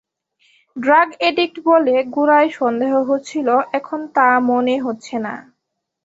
Drug 0.75 1.09
addict 1.21 1.57
বলে 1.65 1.95
গোড়ায় 2.15 2.49
সন্দেহ 2.51 2.93
হচ্ছিল, 3.09 3.47
এখন 3.73 3.99
তা 4.15 4.27
মনে 4.49 4.75
হচ্ছে 4.79 5.15
না। 5.19 5.33